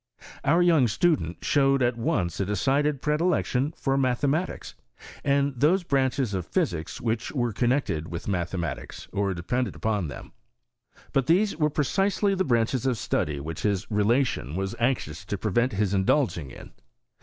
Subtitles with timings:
[0.43, 4.73] Our young student showed at once a decided predilection for mathematics,
[5.23, 10.31] and tbosebranclies of physics which were connected with mathematics, or depended upon them.
[11.13, 15.23] But these were precisely the bi anches of study which his re lation was anxious
[15.25, 16.71] to prevent his indulging in.